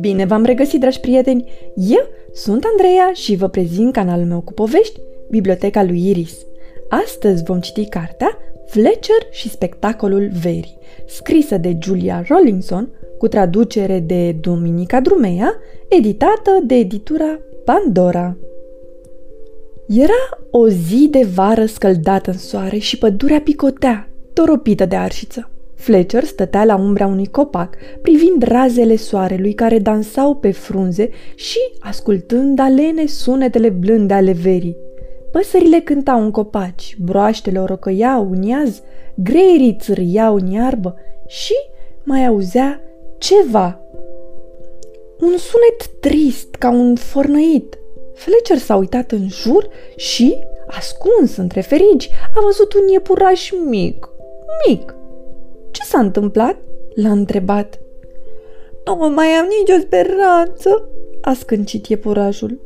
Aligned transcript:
Bine 0.00 0.24
v-am 0.24 0.44
regăsit, 0.44 0.80
dragi 0.80 1.00
prieteni! 1.00 1.44
Eu 1.74 2.06
sunt 2.32 2.64
Andreea 2.64 3.10
și 3.12 3.36
vă 3.36 3.48
prezint 3.48 3.92
canalul 3.92 4.26
meu 4.26 4.40
cu 4.40 4.52
povești, 4.52 5.00
Biblioteca 5.30 5.82
lui 5.82 6.08
Iris. 6.08 6.46
Astăzi 6.88 7.42
vom 7.42 7.60
citi 7.60 7.88
cartea 7.88 8.38
Fletcher 8.66 9.26
și 9.30 9.50
spectacolul 9.50 10.30
verii, 10.42 10.78
scrisă 11.06 11.56
de 11.56 11.76
Julia 11.82 12.24
Rollinson, 12.28 12.88
cu 13.18 13.28
traducere 13.28 13.98
de 13.98 14.32
Duminica 14.40 15.00
Drumeia, 15.00 15.54
editată 15.88 16.58
de 16.64 16.74
editura 16.74 17.38
Pandora. 17.64 18.36
Era 19.88 20.38
o 20.50 20.68
zi 20.68 21.08
de 21.10 21.26
vară 21.34 21.66
scăldată 21.66 22.30
în 22.30 22.38
soare 22.38 22.78
și 22.78 22.98
pădurea 22.98 23.40
picotea, 23.40 24.08
toropită 24.32 24.84
de 24.84 24.96
arșiță. 24.96 25.50
Fletcher 25.78 26.24
stătea 26.24 26.64
la 26.64 26.76
umbra 26.76 27.06
unui 27.06 27.26
copac, 27.26 27.76
privind 28.02 28.42
razele 28.42 28.96
soarelui 28.96 29.52
care 29.52 29.78
dansau 29.78 30.34
pe 30.34 30.50
frunze 30.50 31.10
și 31.34 31.58
ascultând 31.80 32.58
alene 32.58 33.06
sunetele 33.06 33.68
blânde 33.68 34.14
ale 34.14 34.32
verii. 34.32 34.76
Păsările 35.32 35.80
cântau 35.80 36.22
în 36.22 36.30
copaci, 36.30 36.96
broaștele 36.98 37.60
orocăiau 37.60 38.30
în 38.30 38.42
iaz, 38.42 38.82
greierii 39.14 39.76
țârâiau 39.80 40.34
în 40.34 40.46
iarbă 40.46 40.94
și 41.26 41.54
mai 42.04 42.26
auzea 42.26 42.80
ceva. 43.18 43.80
Un 45.20 45.36
sunet 45.36 46.00
trist, 46.00 46.54
ca 46.54 46.70
un 46.70 46.96
fornăit. 46.96 47.78
Fletcher 48.14 48.58
s-a 48.58 48.76
uitat 48.76 49.10
în 49.10 49.28
jur 49.28 49.68
și, 49.96 50.38
ascuns 50.66 51.36
între 51.36 51.60
ferigi, 51.60 52.10
a 52.34 52.40
văzut 52.44 52.72
un 52.72 52.88
iepuraș 52.88 53.50
mic, 53.68 54.08
mic, 54.66 54.92
ce 54.92 54.97
s-a 55.88 55.98
întâmplat?" 55.98 56.56
l-a 56.94 57.10
întrebat. 57.10 57.78
Nu 58.84 59.12
mai 59.14 59.26
am 59.26 59.46
nicio 59.58 59.80
speranță, 59.80 60.88
a 61.20 61.32
scâncit 61.32 61.86
iepurașul. 61.86 62.60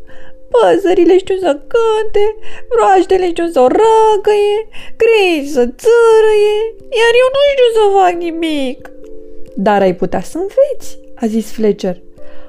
Păsările 0.53 1.19
știu 1.19 1.37
să 1.37 1.61
cânte, 1.73 2.37
broaștele 2.69 3.27
știu 3.29 3.47
să 3.47 3.61
răgăie, 3.61 4.59
grei 4.97 5.47
să 5.47 5.61
țărăie, 5.61 6.59
iar 7.01 7.12
eu 7.23 7.29
nu 7.37 7.42
știu 7.53 7.69
să 7.77 7.84
fac 7.98 8.12
nimic. 8.12 8.91
Dar 9.55 9.81
ai 9.81 9.95
putea 9.95 10.20
să 10.20 10.39
înveți, 10.39 10.98
a 11.14 11.27
zis 11.27 11.53
Fletcher. 11.53 12.03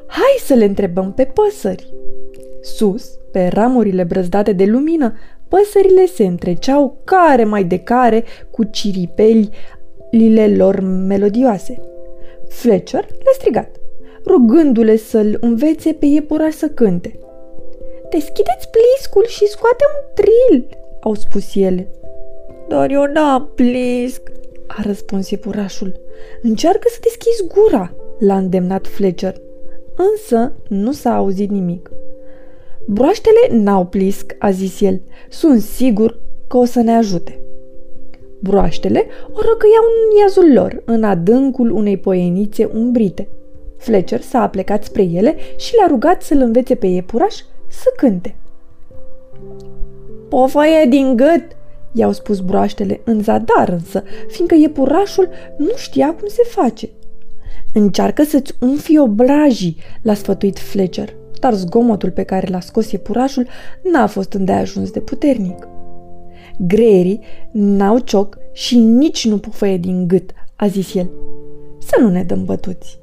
Hai 0.08 0.35
să 0.39 0.53
le 0.53 0.65
întrebăm 0.65 1.13
pe 1.13 1.25
păsări. 1.25 1.93
Sus, 2.61 3.05
pe 3.31 3.49
ramurile 3.53 4.03
brăzdate 4.03 4.52
de 4.52 4.65
lumină, 4.65 5.13
păsările 5.47 6.05
se 6.05 6.23
întreceau 6.23 6.97
care 7.03 7.43
mai 7.43 7.63
de 7.63 7.77
care 7.77 8.23
cu 8.52 8.63
ciripeli 8.63 9.49
lile 10.17 10.56
lor 10.56 10.80
melodioase. 10.80 11.80
Fletcher 12.47 13.06
le-a 13.09 13.33
strigat, 13.33 13.75
rugându-le 14.25 14.95
să-l 14.95 15.38
învețe 15.39 15.94
pe 15.94 16.05
iepuraș 16.05 16.53
să 16.53 16.67
cânte. 16.67 17.20
Deschideți 18.09 18.70
pliscul 18.70 19.25
și 19.28 19.47
scoate 19.47 19.83
un 19.95 20.14
tril, 20.14 20.67
au 21.02 21.14
spus 21.14 21.55
ele. 21.55 21.88
Dar 22.67 22.92
eu 22.92 23.05
n-am 23.05 23.52
plisc, 23.55 24.31
a 24.67 24.81
răspuns 24.86 25.30
iepurașul. 25.30 26.00
Încearcă 26.42 26.88
să 26.89 26.98
deschizi 27.02 27.48
gura, 27.48 27.94
l-a 28.20 28.38
îndemnat 28.38 28.88
Fletcher. 28.88 29.36
Însă 29.95 30.53
nu 30.67 30.92
s-a 30.92 31.16
auzit 31.16 31.50
nimic. 31.50 31.92
Broaștele 32.88 33.48
n-au 33.52 33.86
plisc, 33.86 34.36
a 34.39 34.52
zis 34.52 34.81
el. 34.81 35.02
Sunt 35.30 35.61
sigur 35.61 36.20
că 36.48 36.58
o 36.58 36.66
să 36.66 36.81
ne 36.81 36.95
ajute. 36.95 37.42
Broaștele 38.44 39.05
o 39.31 39.39
răcăiau 39.41 39.83
în 39.88 40.19
iazul 40.19 40.53
lor, 40.53 40.81
în 40.86 41.03
adâncul 41.03 41.72
unei 41.72 41.97
poienițe 41.97 42.69
umbrite. 42.73 43.27
Fletcher 43.77 44.22
s-a 44.22 44.41
aplecat 44.41 44.83
spre 44.83 45.03
ele 45.03 45.36
și 45.58 45.75
le-a 45.75 45.88
rugat 45.88 46.22
să-l 46.22 46.41
învețe 46.41 46.75
pe 46.75 46.88
iepuraș 46.88 47.36
să 47.67 47.94
cânte. 47.97 48.36
Pofăie 50.30 50.86
din 50.89 51.15
gât, 51.15 51.43
i-au 51.92 52.11
spus 52.11 52.39
broaștele 52.39 53.02
în 53.04 53.23
zadar 53.23 53.70
însă, 53.70 54.04
fiindcă 54.27 54.55
iepurașul 54.55 55.30
nu 55.58 55.71
știa 55.75 56.15
cum 56.20 56.27
se 56.27 56.43
face. 56.45 56.89
Încearcă 57.73 58.23
să-ți 58.23 58.54
umfi 58.60 58.98
obrajii, 58.98 59.77
l-a 60.02 60.14
sfătuit 60.14 60.60
Fletcher, 60.60 61.15
dar 61.39 61.54
zgomotul 61.54 62.11
pe 62.11 62.23
care 62.23 62.48
l-a 62.49 62.60
scos 62.60 62.92
iepurașul 62.92 63.48
n-a 63.92 64.08
fost 64.08 64.33
îndeajuns 64.33 64.92
de 64.92 64.99
puternic. 64.99 65.67
Greierii 66.58 67.19
n-au 67.52 67.99
cioc 67.99 68.37
și 68.52 68.77
nici 68.77 69.27
nu 69.27 69.37
pufăie 69.37 69.77
din 69.77 70.08
gât, 70.08 70.31
a 70.55 70.67
zis 70.67 70.93
el. 70.93 71.09
Să 71.80 71.95
nu 71.99 72.09
ne 72.09 72.23
dăm 72.23 72.45
bătuți. 72.45 73.02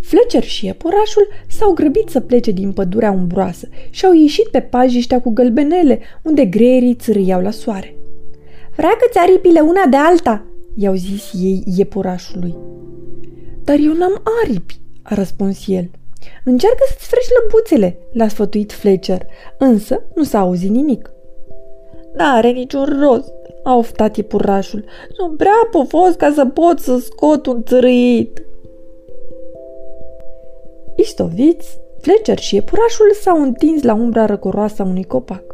Fletcher 0.00 0.42
și 0.42 0.66
iepurașul 0.66 1.28
s-au 1.48 1.72
grăbit 1.72 2.08
să 2.08 2.20
plece 2.20 2.50
din 2.50 2.72
pădurea 2.72 3.10
umbroasă 3.10 3.68
și 3.90 4.06
au 4.06 4.12
ieșit 4.12 4.48
pe 4.48 4.60
pajiștea 4.60 5.20
cu 5.20 5.30
gălbenele, 5.30 6.00
unde 6.22 6.44
greierii 6.44 6.94
țârâiau 6.94 7.42
la 7.42 7.50
soare. 7.50 7.96
Freacă-ți 8.70 9.18
aripile 9.18 9.60
una 9.60 9.86
de 9.90 9.96
alta, 9.96 10.46
i-au 10.74 10.94
zis 10.94 11.30
ei 11.32 11.62
iepurașului. 11.76 12.54
Dar 13.64 13.78
eu 13.78 13.92
n-am 13.92 14.22
aripi, 14.42 14.80
a 15.02 15.14
răspuns 15.14 15.66
el. 15.66 15.90
Încearcă 16.44 16.84
să-ți 16.88 17.06
frești 17.06 17.30
lăbuțele, 17.42 17.98
l-a 18.12 18.28
sfătuit 18.28 18.72
Fletcher, 18.72 19.26
însă 19.58 20.02
nu 20.14 20.22
s-a 20.22 20.38
auzit 20.38 20.70
nimic. 20.70 21.10
N-are 22.16 22.50
niciun 22.50 22.98
rost, 23.00 23.32
a 23.62 23.76
oftat 23.76 24.16
iepurașul. 24.16 24.84
Sunt 25.12 25.36
prea 25.36 25.68
pufos 25.70 26.14
ca 26.14 26.32
să 26.34 26.44
pot 26.44 26.78
să 26.78 26.98
scot 26.98 27.46
un 27.46 27.62
țărâit. 27.62 28.46
Istoviți, 30.96 31.78
Fletcher 32.00 32.38
și 32.38 32.54
iepurașul 32.54 33.12
s-au 33.20 33.42
întins 33.42 33.82
la 33.82 33.94
umbra 33.94 34.26
răcoroasă 34.26 34.82
a 34.82 34.84
unui 34.84 35.04
copac. 35.04 35.44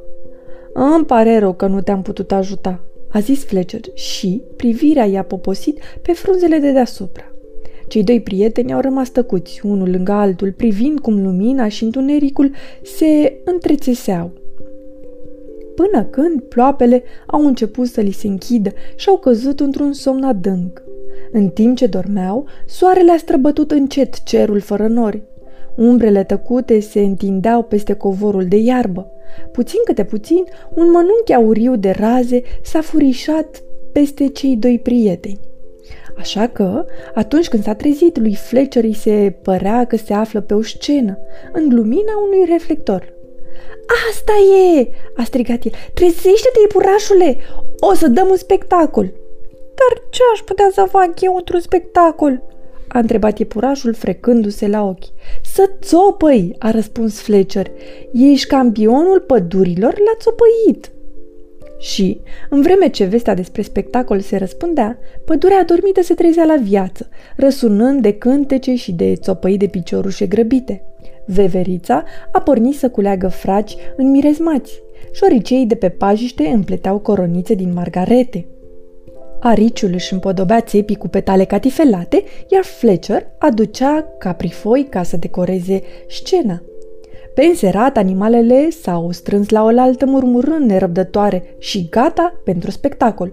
Îmi 0.73 1.05
pare 1.05 1.39
rău 1.39 1.53
că 1.53 1.67
nu 1.67 1.81
te-am 1.81 2.03
putut 2.03 2.33
ajuta, 2.33 2.81
a 3.09 3.19
zis 3.19 3.45
Fletcher 3.45 3.81
și 3.95 4.43
privirea 4.57 5.05
i-a 5.05 5.25
poposit 5.25 5.79
pe 6.03 6.13
frunzele 6.13 6.59
de 6.59 6.73
deasupra. 6.73 7.25
Cei 7.89 8.03
doi 8.03 8.21
prieteni 8.21 8.73
au 8.73 8.81
rămas 8.81 9.09
tăcuți, 9.09 9.61
unul 9.65 9.91
lângă 9.91 10.13
altul, 10.13 10.53
privind 10.53 11.01
cum 11.01 11.23
lumina 11.23 11.69
și 11.69 11.85
întunericul 11.85 12.51
se 12.83 13.41
întrețeseau 13.45 14.31
până 15.75 16.05
când 16.05 16.41
ploapele 16.41 17.03
au 17.27 17.47
început 17.47 17.87
să 17.87 18.01
li 18.01 18.11
se 18.11 18.27
închidă 18.27 18.71
și 18.97 19.09
au 19.09 19.17
căzut 19.17 19.61
într-un 19.61 19.93
somn 19.93 20.23
adânc. 20.23 20.83
În 21.33 21.49
timp 21.49 21.77
ce 21.77 21.87
dormeau, 21.87 22.47
soarele 22.67 23.13
a 23.13 23.17
străbătut 23.17 23.71
încet 23.71 24.23
cerul 24.23 24.61
fără 24.61 24.87
nori. 24.87 25.23
Umbrele 25.77 26.25
tăcute 26.25 26.81
se 26.81 27.01
întindeau 27.01 27.63
peste 27.63 27.93
covorul 27.93 28.45
de 28.45 28.57
iarbă. 28.57 29.11
Puțin 29.53 29.79
câte 29.85 30.05
puțin, 30.05 30.45
un 30.75 30.91
mănunchi 30.91 31.33
auriu 31.35 31.77
de 31.77 31.91
raze 31.91 32.43
s-a 32.63 32.81
furișat 32.81 33.63
peste 33.93 34.27
cei 34.27 34.57
doi 34.57 34.79
prieteni. 34.79 35.41
Așa 36.17 36.47
că, 36.47 36.85
atunci 37.15 37.49
când 37.49 37.63
s-a 37.63 37.75
trezit, 37.75 38.19
lui 38.19 38.35
Fletcher 38.35 38.85
îi 38.85 38.95
se 38.95 39.37
părea 39.43 39.85
că 39.85 39.97
se 39.97 40.13
află 40.13 40.41
pe 40.41 40.55
o 40.55 40.63
scenă, 40.63 41.19
în 41.53 41.69
lumina 41.75 42.13
unui 42.27 42.47
reflector. 42.49 43.15
Asta 44.11 44.33
e!" 44.77 44.89
a 45.17 45.25
strigat 45.25 45.65
el. 45.65 45.73
Trezește-te, 45.95 46.61
iepurașule! 46.61 47.37
O 47.81 47.95
să 47.95 48.09
dăm 48.09 48.29
un 48.31 48.37
spectacol!" 48.37 49.05
Dar 49.75 50.03
ce 50.11 50.23
aș 50.33 50.41
putea 50.41 50.69
să 50.73 50.87
fac 50.91 51.21
eu 51.21 51.35
într-un 51.37 51.61
spectacol?" 51.61 52.43
a 52.93 52.99
întrebat 52.99 53.39
iepurașul 53.39 53.95
frecându-se 53.95 54.67
la 54.67 54.83
ochi. 54.83 55.05
Să 55.43 55.71
țopăi, 55.81 56.57
a 56.59 56.71
răspuns 56.71 57.21
Fletcher. 57.21 57.71
Ești 58.13 58.47
campionul 58.47 59.21
pădurilor 59.21 59.99
la 59.99 60.13
țopăit. 60.19 60.91
Și, 61.79 62.21
în 62.51 62.63
vreme 62.63 62.89
ce 62.89 63.05
vestea 63.05 63.35
despre 63.35 63.63
spectacol 63.63 64.21
se 64.21 64.37
răspundea, 64.37 64.99
pădurea 65.25 65.59
adormită 65.59 66.03
se 66.03 66.15
trezea 66.15 66.45
la 66.45 66.57
viață, 66.57 67.09
răsunând 67.37 68.03
de 68.03 68.13
cântece 68.13 68.75
și 68.75 68.93
de 68.93 69.15
țopăi 69.15 69.57
de 69.57 69.67
piciorușe 69.67 70.27
grăbite. 70.27 70.85
Veverița 71.27 72.05
a 72.33 72.41
pornit 72.41 72.75
să 72.79 72.89
culeagă 72.91 73.29
fraci 73.29 73.77
în 73.97 74.11
mirezmați. 74.11 74.83
Șoricei 75.13 75.67
de 75.67 75.75
pe 75.75 75.89
pajiște 75.89 76.47
împleteau 76.49 76.99
coronițe 76.99 77.55
din 77.55 77.73
margarete. 77.73 78.47
Ariciul 79.41 79.91
își 79.93 80.13
împodobea 80.13 80.61
țepii 80.61 80.97
cu 80.97 81.09
petale 81.09 81.45
catifelate, 81.45 82.25
iar 82.49 82.65
Fletcher 82.65 83.27
aducea 83.39 84.15
caprifoi 84.19 84.87
ca 84.91 85.03
să 85.03 85.17
decoreze 85.17 85.83
scena. 86.09 86.63
Pe 87.35 87.45
înserat, 87.45 87.97
animalele 87.97 88.71
s-au 88.71 89.11
strâns 89.11 89.49
la 89.49 89.63
oaltă 89.63 90.07
murmurând 90.07 90.71
nerăbdătoare 90.71 91.45
și 91.59 91.89
gata 91.91 92.41
pentru 92.45 92.71
spectacol. 92.71 93.33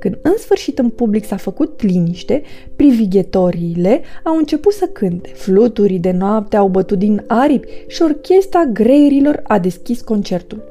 Când 0.00 0.18
în 0.22 0.34
sfârșit 0.38 0.78
în 0.78 0.88
public 0.88 1.24
s-a 1.24 1.36
făcut 1.36 1.82
liniște, 1.82 2.42
privighetoriile 2.76 4.00
au 4.24 4.36
început 4.36 4.72
să 4.72 4.86
cânte, 4.92 5.28
fluturii 5.28 5.98
de 5.98 6.10
noapte 6.10 6.56
au 6.56 6.68
bătut 6.68 6.98
din 6.98 7.24
aripi 7.26 7.68
și 7.86 8.02
orchestra 8.02 8.64
greierilor 8.64 9.40
a 9.42 9.58
deschis 9.58 10.00
concertul. 10.00 10.62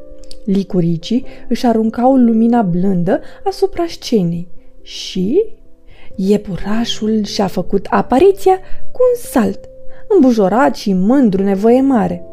Licuricii 0.46 1.26
își 1.50 1.66
aruncau 1.66 2.16
lumina 2.16 2.62
blândă 2.62 3.20
asupra 3.44 3.86
scenei 3.88 4.48
și 4.82 5.44
Iepurașul 6.16 7.24
și-a 7.24 7.48
făcut 7.48 7.86
apariția 7.90 8.56
cu 8.92 9.00
un 9.12 9.30
salt, 9.32 9.60
îmbujorat 10.08 10.76
și 10.76 10.94
mândru 10.94 11.44
nevoie 11.44 11.82
mare. 11.82 12.24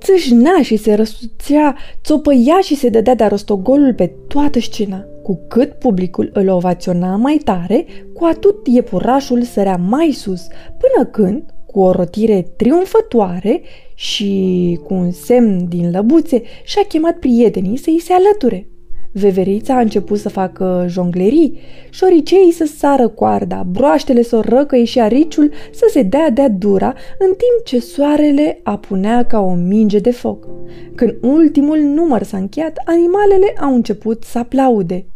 Țâșnea 0.00 0.62
și 0.62 0.76
se 0.76 0.94
răsuțea, 0.94 1.76
țopăia 2.04 2.60
și 2.62 2.76
se 2.76 2.88
dădea 2.88 3.14
de 3.14 3.24
rostogolul 3.24 3.94
pe 3.94 4.12
toată 4.28 4.60
scena. 4.60 5.06
Cu 5.26 5.44
cât 5.48 5.72
publicul 5.72 6.30
îl 6.32 6.48
ovaționa 6.48 7.16
mai 7.16 7.40
tare, 7.44 7.84
cu 8.14 8.24
atât 8.24 8.66
iepurașul 8.66 9.42
sărea 9.42 9.76
mai 9.76 10.10
sus, 10.10 10.46
până 10.78 11.06
când, 11.06 11.54
cu 11.66 11.80
o 11.80 11.90
rotire 11.90 12.52
triumfătoare 12.56 13.60
și 13.94 14.78
cu 14.84 14.94
un 14.94 15.10
semn 15.10 15.68
din 15.68 15.90
lăbuțe, 15.90 16.42
și-a 16.64 16.82
chemat 16.88 17.18
prietenii 17.18 17.76
să-i 17.76 18.00
se 18.00 18.12
alăture. 18.12 18.68
Veverița 19.12 19.76
a 19.76 19.80
început 19.80 20.18
să 20.18 20.28
facă 20.28 20.84
jonglerii, 20.88 21.58
șoriceii 21.90 22.52
să 22.52 22.64
sară 22.64 23.08
coarda, 23.08 23.66
broaștele 23.70 24.22
să 24.22 24.36
o 24.36 24.40
răcăie 24.40 24.84
și 24.84 25.00
ariciul 25.00 25.50
să 25.72 25.88
se 25.90 26.02
dea 26.02 26.30
de 26.30 26.48
dura, 26.48 26.94
în 27.18 27.26
timp 27.26 27.64
ce 27.64 27.80
soarele 27.80 28.60
apunea 28.62 29.24
ca 29.24 29.40
o 29.40 29.54
minge 29.54 29.98
de 29.98 30.10
foc. 30.10 30.48
Când 30.94 31.16
ultimul 31.22 31.78
număr 31.78 32.22
s-a 32.22 32.36
încheiat, 32.36 32.76
animalele 32.84 33.54
au 33.60 33.74
început 33.74 34.22
să 34.22 34.38
aplaude. 34.38 35.06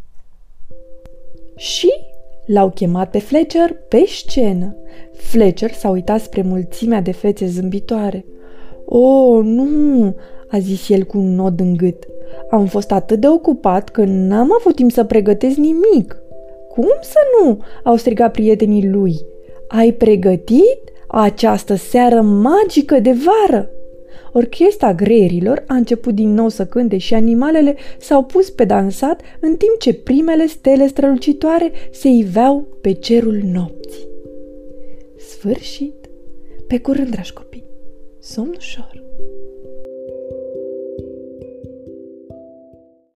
Și 1.61 1.91
l-au 2.47 2.71
chemat 2.71 3.11
pe 3.11 3.19
Fletcher 3.19 3.77
pe 3.89 4.05
scenă. 4.07 4.77
Fletcher 5.13 5.73
s-a 5.73 5.89
uitat 5.89 6.21
spre 6.21 6.43
mulțimea 6.43 7.01
de 7.01 7.13
fețe 7.13 7.47
zâmbitoare. 7.47 8.25
O, 8.85 8.99
oh, 8.99 9.45
nu!" 9.45 10.15
a 10.51 10.59
zis 10.59 10.89
el 10.89 11.05
cu 11.05 11.19
un 11.19 11.35
nod 11.35 11.61
în 11.61 11.77
gât. 11.77 12.07
Am 12.51 12.67
fost 12.67 12.93
atât 12.93 13.21
de 13.21 13.29
ocupat 13.29 13.89
că 13.89 14.05
n-am 14.05 14.51
avut 14.59 14.75
timp 14.75 14.91
să 14.91 15.05
pregătesc 15.05 15.57
nimic. 15.57 16.17
Cum 16.69 16.99
să 17.01 17.19
nu? 17.43 17.61
au 17.85 17.97
strigat 17.97 18.33
prietenii 18.33 18.89
lui. 18.89 19.21
Ai 19.69 19.93
pregătit 19.93 20.81
această 21.09 21.75
seară 21.75 22.21
magică 22.21 22.99
de 22.99 23.13
vară? 23.13 23.71
Orchestra 24.33 24.95
greierilor 24.95 25.65
a 25.67 25.75
început 25.75 26.15
din 26.15 26.35
nou 26.35 26.49
să 26.49 26.67
cânte 26.67 26.99
și 26.99 27.15
animalele 27.15 27.77
s-au 27.99 28.25
pus 28.25 28.51
pe 28.51 28.65
dansat 28.65 29.21
în 29.41 29.57
timp 29.57 29.79
ce 29.79 29.95
primele 29.95 30.47
stele 30.47 30.87
strălucitoare 30.87 31.73
se 31.91 32.09
iveau 32.09 32.67
pe 32.81 32.93
cerul 32.93 33.41
nopții. 33.45 34.09
Sfârșit! 35.17 36.09
Pe 36.67 36.79
curând, 36.79 37.11
dragi 37.11 37.33
copii! 37.33 37.65
Somn 38.19 38.55
ușor! 38.57 39.03